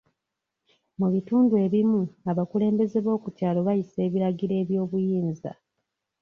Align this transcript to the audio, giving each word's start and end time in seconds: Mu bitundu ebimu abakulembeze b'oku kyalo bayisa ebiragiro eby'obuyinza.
Mu 0.99 1.07
bitundu 1.13 1.53
ebimu 1.65 2.01
abakulembeze 2.31 2.97
b'oku 3.05 3.27
kyalo 3.37 3.59
bayisa 3.67 3.99
ebiragiro 4.07 4.53
eby'obuyinza. 4.61 5.51